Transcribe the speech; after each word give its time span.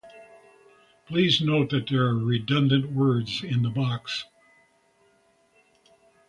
Please 1.05 1.41
note 1.41 1.69
that 1.69 1.85
there 1.87 2.01
are 2.07 2.17
redundant 2.17 2.91
words 2.91 3.43
in 3.43 3.61
the 3.61 3.69
box. 3.69 4.25